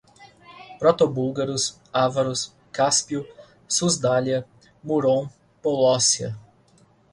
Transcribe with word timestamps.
Protobúlgaros, 0.79 1.77
ávaros, 1.93 2.51
Cáspio, 2.73 3.27
Susdália, 3.67 4.47
Murom, 4.83 5.29
Polócia 5.61 6.35